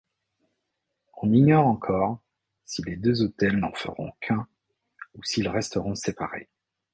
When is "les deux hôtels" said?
2.81-3.59